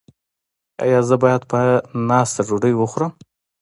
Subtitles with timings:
[0.83, 1.59] ایا زه باید په
[2.09, 3.11] ناسته ډوډۍ وخورم؟